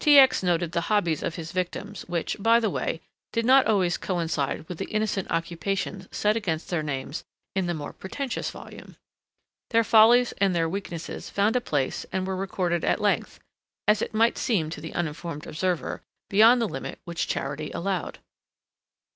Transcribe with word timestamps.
X. 0.07 0.41
noted 0.41 0.71
the 0.71 0.89
hobbies 0.89 1.21
of 1.21 1.35
his 1.35 1.51
victims 1.51 2.01
which, 2.07 2.35
by 2.39 2.59
the 2.59 2.71
way, 2.71 3.01
did 3.31 3.45
not 3.45 3.67
always 3.67 3.97
coincide 3.99 4.67
with 4.67 4.79
the 4.79 4.89
innocent 4.89 5.29
occupations 5.29 6.07
set 6.09 6.35
against 6.35 6.71
their 6.71 6.81
names 6.81 7.23
in 7.55 7.67
the 7.67 7.75
more 7.75 7.93
pretentious 7.93 8.49
volume. 8.49 8.95
Their 9.69 9.83
follies 9.83 10.31
and 10.39 10.55
their 10.55 10.67
weaknesses 10.67 11.29
found 11.29 11.55
a 11.55 11.61
place 11.61 12.03
and 12.11 12.25
were 12.25 12.35
recorded 12.35 12.83
at 12.83 12.97
a 12.97 13.01
length 13.03 13.39
(as 13.87 14.01
it 14.01 14.11
might 14.11 14.39
seem 14.39 14.71
to 14.71 14.81
the 14.81 14.95
uninformed 14.95 15.45
observer) 15.45 16.01
beyond 16.31 16.59
the 16.59 16.67
limit 16.67 16.97
which 17.05 17.27
charity 17.27 17.69
allowed. 17.69 18.17